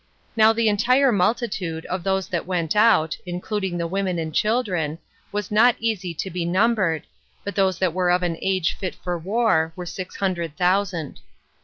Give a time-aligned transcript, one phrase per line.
[0.35, 4.97] Now the entire multitude of those that went out, including the women and children,
[5.31, 7.03] was not easy to be numbered,
[7.43, 11.19] but those that were of an age fit for war, were six hundred thousand.